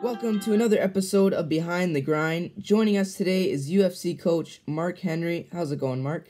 [0.00, 2.52] Welcome to another episode of Behind the Grind.
[2.56, 5.48] Joining us today is UFC coach Mark Henry.
[5.52, 6.28] How's it going, Mark?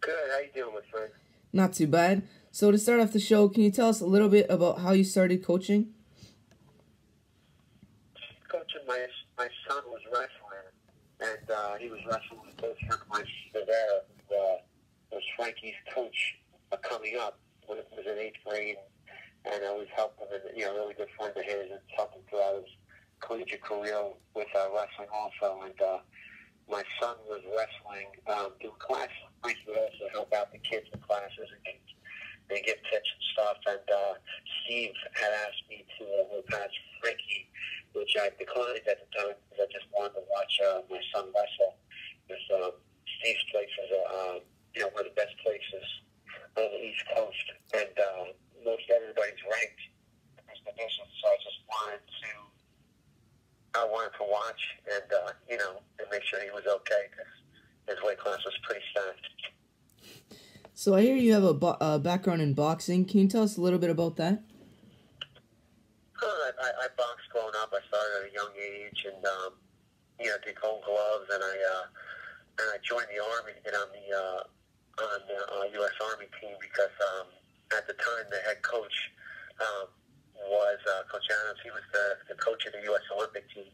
[0.00, 0.12] Good.
[0.32, 1.12] How you doing, my friend?
[1.52, 2.26] Not too bad.
[2.50, 4.90] So to start off the show, can you tell us a little bit about how
[4.90, 5.94] you started coaching?
[8.48, 9.06] Coaching my
[9.38, 10.68] my son was wrestling,
[11.20, 14.56] and uh, he was wrestling with close friend of mine, Rivera, who uh,
[15.12, 16.38] was Frankie's coach
[16.72, 18.76] uh, coming up when it was in eighth grade,
[19.52, 20.26] and I was helping
[20.56, 22.70] you know, really good friend of his, and helping throughout his
[23.20, 23.98] collegiate career
[24.34, 25.80] with uh, wrestling also, and.
[25.80, 25.98] Uh,
[26.70, 29.16] my son was wrestling, um, doing classes.
[29.40, 31.80] Frankie would also help out the kids in classes and
[32.48, 33.56] they get tips and stuff.
[33.68, 34.14] And uh,
[34.64, 36.72] Steve had asked me to uh, pass
[37.04, 37.48] Ricky,
[37.92, 41.28] which I declined at the time because I just wanted to watch uh, my son
[41.32, 41.76] wrestle.
[42.26, 42.72] Because um,
[43.20, 44.36] Steve's place is, uh,
[44.74, 45.86] you know, one of the best places
[46.56, 48.24] on the East Coast, and uh,
[48.64, 49.82] most everybody's ranked
[50.50, 51.06] as division.
[51.20, 52.30] So I just wanted to,
[53.78, 57.32] I wanted to watch and uh, you know, and make sure he was okay because
[57.88, 59.26] his weight class was pretty stacked.
[60.78, 63.04] So I hear you have a bo- uh, background in boxing.
[63.04, 64.46] Can you tell us a little bit about that?
[66.22, 67.74] Uh, I, I, I boxed growing up.
[67.74, 69.52] I started at a young age, and um,
[70.20, 71.86] you know, did gold gloves, and I uh,
[72.62, 74.42] and I joined the army to get on the uh,
[75.02, 75.96] on the uh, U.S.
[76.10, 77.26] Army team because um,
[77.74, 78.94] at the time the head coach
[79.58, 79.90] um,
[80.46, 80.78] was
[81.48, 81.60] Adams.
[81.64, 83.02] He was the, the coach of the U.S.
[83.16, 83.72] Olympic team,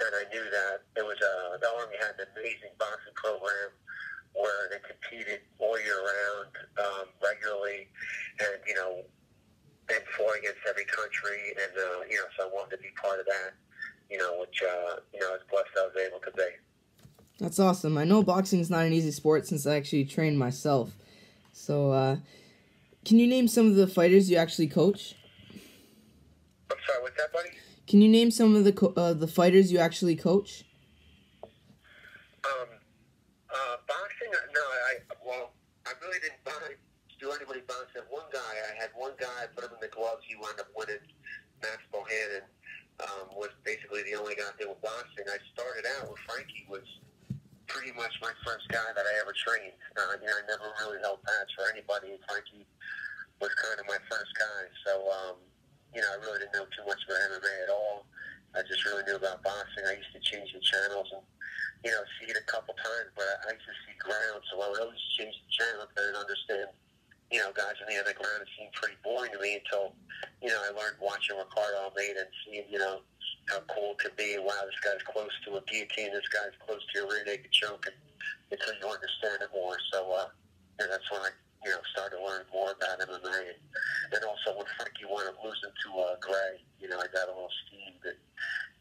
[0.00, 3.76] and I knew that it was uh, the Army had an amazing boxing program
[4.32, 7.88] where they competed all year round, um, regularly,
[8.40, 9.04] and you know,
[9.92, 13.20] and fought against every country, and uh, you know, so I wanted to be part
[13.20, 13.52] of that,
[14.10, 16.48] you know, which uh, you know, I was blessed I was able to be.
[17.38, 17.98] That's awesome.
[17.98, 20.92] I know boxing is not an easy sport since I actually trained myself.
[21.52, 22.16] So, uh,
[23.04, 25.14] can you name some of the fighters you actually coach?
[26.86, 27.50] Sorry, what's that, buddy?
[27.86, 30.64] Can you name some of the co- uh, the fighters you actually coach?
[31.42, 32.68] Um,
[33.48, 34.32] uh, boxing?
[34.32, 34.92] uh, No, I
[35.24, 35.52] well,
[35.86, 36.76] I really didn't buy,
[37.20, 38.04] do anybody boxing.
[38.10, 40.22] One guy, I had one guy, I put him in the gloves.
[40.28, 41.00] He wound up winning.
[41.62, 42.44] Max Bohannon
[43.00, 45.24] um, was basically the only guy doing boxing.
[45.24, 46.84] I started out with Frankie was
[47.68, 49.72] pretty much my first guy that I ever trained.
[49.96, 52.20] Uh, you know, I never really held pads for anybody.
[52.28, 52.68] Frankie
[53.40, 54.60] was kind of my first guy.
[54.84, 55.36] So, um,
[55.94, 58.06] you know, I really didn't know too much about MMA at all.
[58.54, 59.86] I just really knew about boxing.
[59.86, 61.22] I used to change the channels and
[61.84, 64.72] you know, see it a couple times, but I used to see ground, so I
[64.72, 66.68] would always change the channel because I didn't understand,
[67.28, 68.40] you know, guys in the other ground.
[68.40, 69.92] It seemed pretty boring to me until,
[70.40, 73.04] you know, I learned watching Ricardo Almeida and seeing, you know,
[73.52, 74.40] how cool it could be.
[74.40, 76.16] Wow, this guy's close to a guillotine.
[76.16, 77.84] This guy's close to a rear naked choke.
[77.84, 77.96] And
[78.48, 79.76] until you understand it more.
[79.92, 80.32] So, uh,
[80.80, 83.38] and that's when I, you know, started to learn more about MMA.
[83.48, 83.60] And,
[84.12, 87.50] and also when Frankie lose him to uh, Gray, you know, I got a little
[87.66, 88.16] steam that,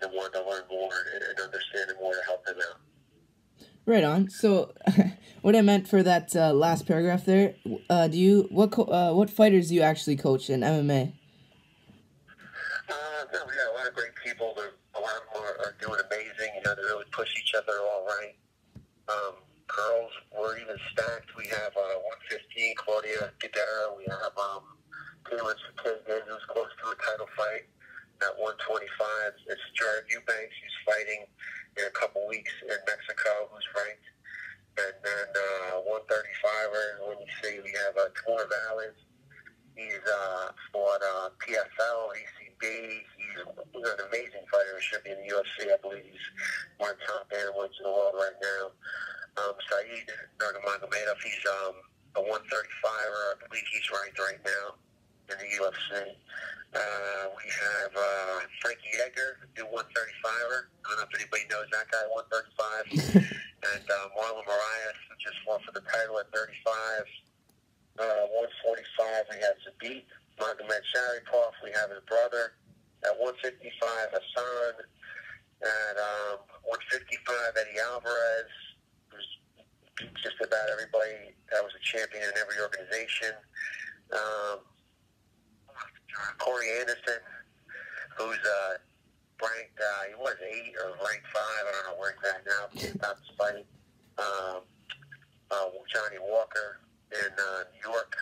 [0.02, 2.80] and wanted to learn more and, and understand it more to help him out.
[3.86, 4.30] Right on.
[4.30, 4.74] So,
[5.42, 7.56] what I meant for that uh, last paragraph there,
[7.90, 11.14] uh, do you what co- uh, what fighters do you actually coach in MMA?
[12.90, 12.94] Uh,
[13.34, 14.54] no, we got a lot of great people.
[14.56, 16.56] They're, a lot of them are, are doing amazing.
[16.56, 18.36] You know, they really push each other all right.
[19.10, 19.36] Um,
[19.74, 21.34] girls, we're even stacked.
[21.34, 21.98] We have uh,
[22.30, 23.98] 115, Claudia Gadelha.
[23.98, 24.64] We have um,
[25.26, 27.66] Taylor Kagan, who's close to a title fight
[28.22, 29.50] at 125.
[29.50, 31.26] It's Jared Eubanks, who's fighting
[31.78, 34.08] in a couple weeks in Mexico, who's ranked.
[34.78, 38.98] And then uh, 135er, when you see we have uh, Timur Valiev.
[39.74, 42.62] He's uh, fought uh, PFL, ACB.
[42.62, 43.10] He's,
[43.74, 44.78] he's an amazing fighter.
[44.78, 45.74] He should be in the UFC.
[45.74, 46.28] I believe he's
[46.78, 48.70] one of the top bantamweights in the world right now.
[49.74, 50.06] Saeed
[50.38, 51.76] Nurmagomedov, he's um,
[52.18, 53.26] a 135er.
[53.42, 54.78] I believe he's ranked right now
[55.34, 56.14] in the UFC.
[56.74, 60.70] Uh, we have uh, Frankie Edgar, new 135er.
[60.70, 63.26] I don't know if anybody knows that guy, 135.
[63.74, 67.06] and uh, Marlon Moraes, who just fought for the title at 35.
[67.98, 70.06] Uh, 145, we have Zabit
[70.38, 71.54] Magomedsharipov.
[71.62, 72.58] We have his brother
[73.06, 73.74] at 155,
[74.14, 74.86] Hassan.
[75.64, 78.52] At um, 155, Eddie Alvarez,
[80.22, 83.34] just about everybody that was a champion in every organization.
[84.12, 84.60] Um,
[86.38, 87.22] Corey Anderson,
[88.18, 88.78] who's uh,
[89.42, 91.64] ranked, uh, he was eight or ranked five.
[91.66, 92.64] I don't know where he's at now.
[92.96, 93.66] About to fight
[94.20, 94.62] um,
[95.50, 96.80] uh, Johnny Walker
[97.12, 98.16] in uh, New York,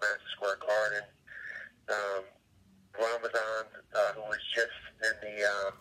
[0.00, 1.06] Madison Square Garden.
[1.88, 2.24] Um,
[2.98, 5.72] Ramazan, uh, who was just in the, um,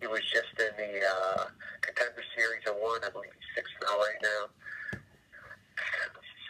[0.00, 1.44] he was just in the uh,
[1.92, 3.04] contender series and won.
[3.04, 4.42] I believe he's six now right now.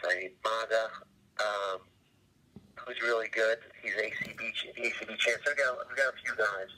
[0.03, 0.91] Say Maga,
[1.39, 1.79] um,
[2.75, 3.59] who's really good.
[3.81, 5.39] He's ACB ACB champ.
[5.43, 6.71] So we got we got a few guys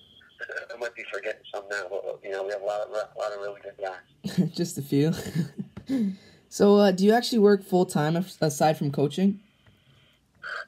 [0.73, 3.19] I might be forgetting some now, but you know, we have a lot of a
[3.19, 4.50] lot of really good guys.
[4.56, 5.13] Just a few.
[6.50, 9.39] so, uh, do you actually work full time aside from coaching?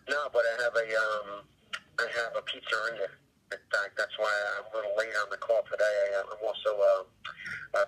[0.10, 1.44] No, but I have a um,
[2.00, 3.08] I have a pizzeria.
[3.52, 5.84] In fact, that's why I'm a little late on the call today.
[6.16, 7.04] I, I'm also uh,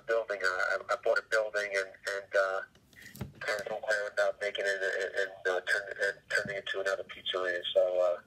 [0.07, 0.39] building.
[0.43, 2.61] I, I bought a building and and uh,
[4.27, 7.59] up, making it and, and, uh, and turning it into another pizzeria.
[7.73, 7.81] So.
[7.81, 8.19] Uh,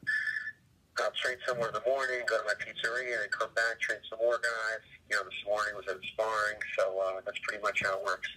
[0.98, 4.18] I'll train somewhere in the morning, go to my pizzeria, and come back, train some
[4.18, 4.84] more guys.
[5.08, 8.28] You know, this morning was at sparring, so uh, that's pretty much how it works.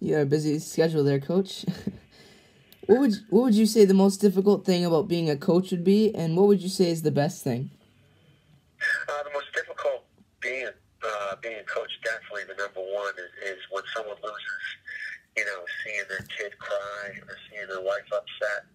[0.00, 1.64] You got a busy schedule there, Coach.
[2.86, 5.84] what would what would you say the most difficult thing about being a coach would
[5.84, 7.70] be, and what would you say is the best thing?
[9.08, 10.04] Uh, the most difficult
[10.40, 14.64] being uh, being a coach, definitely the number one is, is when someone loses.
[15.36, 18.66] You know, seeing their kid cry or seeing their wife upset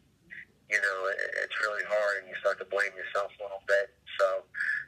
[0.70, 3.94] you know, it, it's really hard and you start to blame yourself a little bit.
[4.18, 4.46] So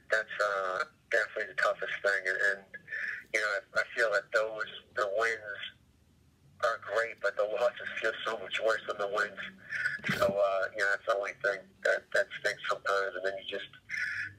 [0.09, 2.21] that's uh, definitely the toughest thing.
[2.25, 2.61] And, and
[3.33, 5.61] you know, I, I feel that those, the wins
[6.65, 9.43] are great, but the losses feel so much worse than the wins.
[10.17, 12.63] So, uh, you know, that's the only thing that, that stinks.
[13.27, 13.67] And then you just,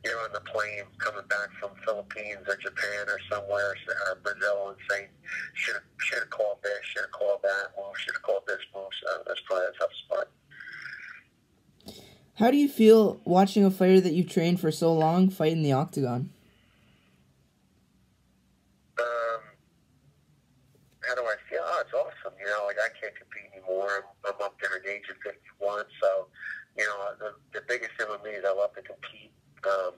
[0.05, 3.75] you're on the plane coming back from Philippines or Japan or somewhere,
[4.09, 5.09] or Brazil, and saying,
[5.55, 8.89] should should have called this, should have called that move, should have called this move.
[9.03, 10.29] So that's probably a tough spot.
[12.37, 15.63] How do you feel watching a fighter that you've trained for so long fight in
[15.63, 16.31] the octagon?
[18.99, 19.43] Um,
[21.03, 21.61] how do I feel?
[21.63, 22.39] Oh, it's awesome.
[22.39, 23.91] You know, like I can't compete anymore.
[24.25, 25.17] I'm, I'm up there at the age of
[25.61, 26.29] 51, so
[26.79, 29.33] you know, the, the biggest thing with me is I love to compete.
[29.67, 29.93] Um,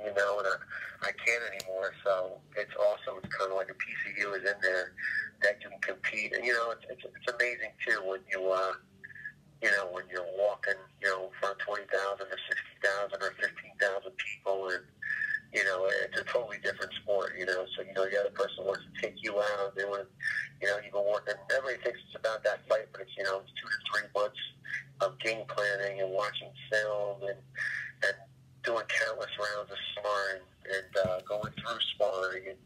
[0.00, 1.92] you know, and I, I can't anymore.
[2.04, 3.20] So it's awesome.
[3.24, 3.76] It's kind of like a
[4.18, 4.94] you is in there
[5.42, 8.50] that can compete, and you know, it's it's, it's amazing too when you.
[8.50, 8.72] uh
[9.62, 11.88] you know, when you're walking, you know, in front of 20,000
[12.26, 14.84] or 60,000 or 15,000 people and,
[15.52, 17.64] you know, it's a totally different sport, you know.
[17.76, 19.74] So, you know, the other person wants to take you out.
[19.76, 20.08] They want,
[20.62, 21.34] you know, you've been working.
[21.52, 24.40] Everybody thinks it's about that fight, but it's, you know, it's two to three months
[25.00, 27.38] of game planning and watching film and,
[28.04, 28.16] and
[28.64, 32.58] doing countless rounds of sparring and uh, going through sparring and,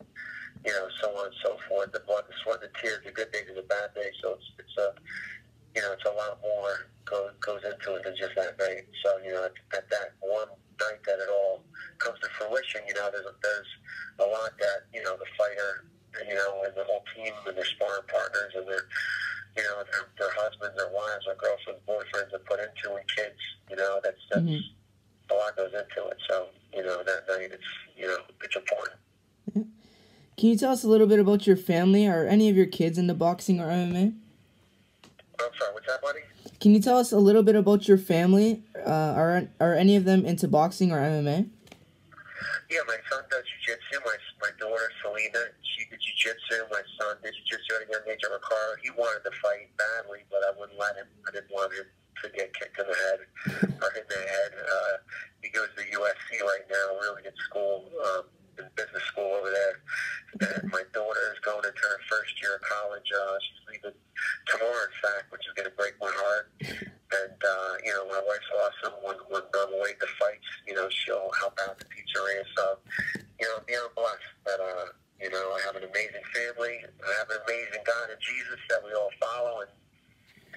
[0.65, 1.93] you know, so on and so forth.
[1.93, 4.15] The blood, the sweat, the tears, the good days and the bad days.
[4.23, 4.95] So it's, it's a,
[5.77, 8.89] you know, it's a lot more goes goes into it than just that night.
[9.05, 10.49] So you know, at, at that one
[10.81, 11.63] night that it all
[11.99, 13.71] comes to fruition, you know, there's there's
[14.21, 15.85] a lot that you know the fighter,
[16.27, 18.85] you know, and the whole team and their sparring partners and their
[19.57, 23.41] you know their, their husbands, their wives, their girlfriends, boyfriends have put into and kids.
[23.71, 25.33] You know, that's that's mm-hmm.
[25.33, 26.19] a lot goes into it.
[26.29, 27.64] So you know, that night it's
[27.97, 28.97] you know it's important.
[30.37, 32.09] Can you tell us a little bit about your family?
[32.09, 34.15] Are any of your kids into boxing or MMA?
[35.41, 36.21] I'm sorry, what's that, buddy?
[36.61, 38.63] Can you tell us a little bit about your family?
[38.75, 41.49] Uh, are are any of them into boxing or MMA?
[42.71, 44.01] Yeah, my son does jiu-jitsu.
[44.05, 46.67] My, my daughter, Selena, she did jiu-jitsu.
[46.73, 48.25] My son did jiu-jitsu at a young age.
[48.25, 51.07] Ricardo, he wanted to fight badly, but I wouldn't let him.
[51.29, 53.21] I didn't want him to get kicked in the head
[53.79, 54.51] or hit in the head.
[54.59, 54.95] Uh,
[55.43, 57.87] he goes to USC right now, really good school.
[58.03, 58.25] Um,
[58.59, 59.77] in business school over there.
[60.35, 63.07] And my daughter is going into her first year of college.
[63.11, 63.99] Uh, she's leaving
[64.47, 66.51] tomorrow, in fact, which is going to break my heart.
[66.61, 68.99] And, uh, you know, my wife's awesome.
[69.03, 72.43] When, when I'm away to fights, you know, she'll help out the pizzeria.
[72.57, 72.79] So,
[73.39, 76.83] you know, beyond blessed that, uh, you know, I have an amazing family.
[76.83, 79.71] I have an amazing God and Jesus that we all follow and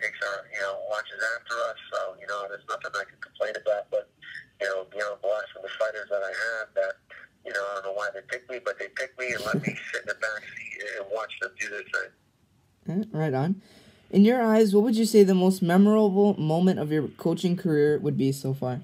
[0.02, 1.78] takes our, you know, watches after us.
[1.94, 3.86] So, you know, there's nothing I can complain about.
[3.94, 4.10] But,
[4.58, 6.94] you know, beyond blessed and the fighters that I have that,
[7.46, 9.62] you know, I don't know why they picked me, but they picked me and let
[9.62, 13.06] me sit in the back seat and watch them do their thing.
[13.14, 13.62] Right on.
[14.10, 18.00] In your eyes, what would you say the most memorable moment of your coaching career
[18.00, 18.82] would be so far?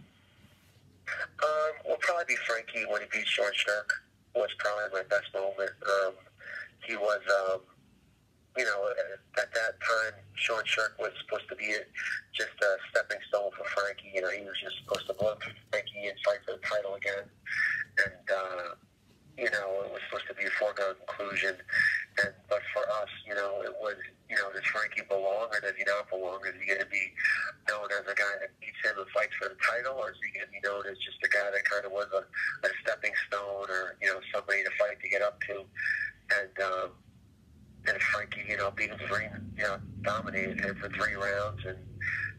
[1.42, 3.90] Um, will probably be Frankie when he beat Sean Sherk.
[4.36, 5.72] Was probably my best moment.
[5.86, 6.14] Um,
[6.86, 7.62] he was, um,
[8.58, 8.90] you know,
[9.38, 11.74] at that time, Sean Sherk was supposed to be
[12.34, 14.12] just a stepping stone for Frankie.
[14.14, 15.36] You know, he was just supposed to blow
[15.72, 17.26] Frankie and fight for the title again
[18.00, 18.74] and uh,
[19.38, 21.56] you know it was supposed to be a foregone conclusion.
[22.22, 23.98] And but for us, you know, it was
[24.30, 26.42] you know does Frankie belong or does he not belong?
[26.46, 27.14] Is he going to be
[27.70, 30.30] known as a guy that beats him and fights for the title, or is he
[30.34, 32.22] going to be known as just a guy that kind of was a,
[32.66, 35.66] a stepping stone or you know somebody to fight to get up to?
[36.34, 36.90] And um,
[37.88, 41.78] and Frankie, you know, beat him three, you know, dominated him for three rounds and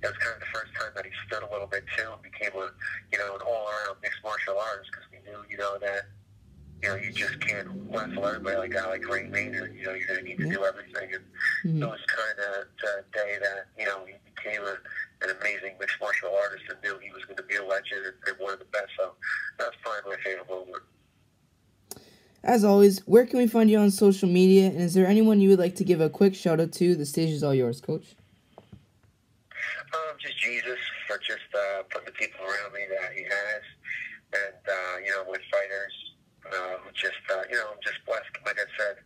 [0.04, 2.20] it was kind of the first time that he stood a little bit too and
[2.20, 2.68] became a,
[3.12, 3.96] you know, an all-around
[4.90, 6.06] because we knew, you know, that,
[6.82, 9.74] you know, you just can't wrestle everybody like guy like Gray Maynard.
[9.76, 11.14] You know, you're to need to do everything.
[11.14, 11.24] And
[11.64, 11.82] mm-hmm.
[11.82, 14.76] it was kind of the day that, you know, he became a,
[15.24, 18.14] an amazing mixed martial artist and knew he was going to be a legend and,
[18.26, 18.90] and one of the best.
[18.98, 19.12] So
[19.58, 20.82] that was probably my favorite moment.
[22.44, 24.66] As always, where can we find you on social media?
[24.66, 26.94] And is there anyone you would like to give a quick shout out to?
[26.94, 28.16] The stage is all yours, Coach.
[29.94, 33.62] Um, just Jesus for just uh, putting the people around me that He has,
[34.34, 35.94] and uh, you know, with fighters,
[36.50, 38.34] uh, just uh, you know, I'm just blessed.
[38.44, 38.96] Like I said,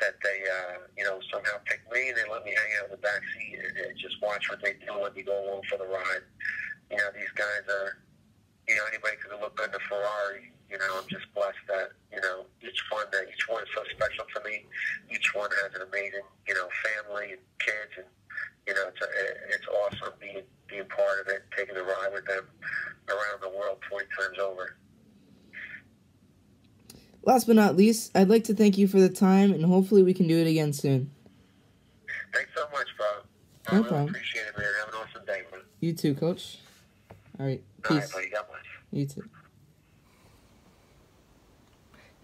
[0.00, 2.92] that they uh, you know somehow picked me and they let me hang out in
[2.96, 5.62] the back seat and, and just watch what they do and let me go along
[5.68, 6.24] for the ride.
[6.90, 8.00] You know, these guys are,
[8.68, 10.52] you know, anybody could look good in a Ferrari.
[10.68, 13.84] You know, I'm just blessed that you know each one that each one is so
[13.92, 14.64] special to me.
[15.12, 17.42] Each one has an amazing you know family and
[18.66, 19.08] you know it's a,
[19.52, 22.44] it's awesome being being part of it, taking the ride with them
[23.08, 24.76] around the world 20 times over.
[27.34, 30.14] Last but not least, I'd like to thank you for the time, and hopefully we
[30.14, 31.10] can do it again soon.
[32.32, 33.06] Thanks so much, bro.
[33.66, 34.08] I No really problem.
[34.10, 34.66] appreciate it, man.
[34.78, 35.62] Have an awesome day, man.
[35.80, 36.58] You too, Coach.
[37.40, 37.60] All right,
[37.90, 38.12] All right, peace.
[38.12, 38.28] buddy.
[38.28, 38.62] God bless.
[38.92, 39.28] You too.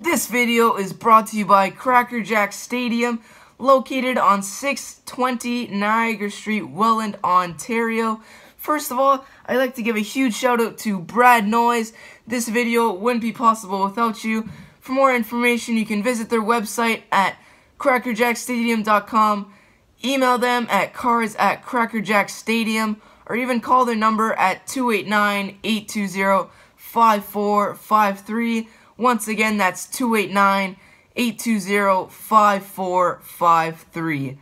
[0.00, 3.20] This video is brought to you by Cracker Jack Stadium,
[3.58, 8.22] located on 620 Niagara Street, Welland, Ontario.
[8.56, 11.92] First of all, I'd like to give a huge shout out to Brad Noise.
[12.28, 14.48] This video wouldn't be possible without you.
[14.80, 17.37] For more information, you can visit their website at
[17.78, 19.52] crackerjackstadium.com,
[20.04, 22.96] email them at cards at crackerjackstadium,
[23.26, 28.68] or even call their number at 289 820 5453.
[28.96, 30.76] Once again, that's 289
[31.14, 34.38] 820 5453.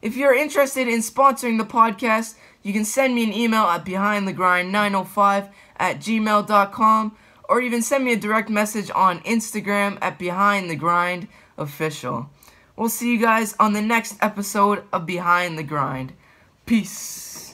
[0.00, 5.50] If you're interested in sponsoring the podcast, you can send me an email at behindthegrind905
[5.76, 7.16] at gmail.com
[7.48, 12.30] or even send me a direct message on Instagram at Behind the Grind official.
[12.76, 16.12] We'll see you guys on the next episode of Behind the Grind.
[16.66, 17.53] Peace.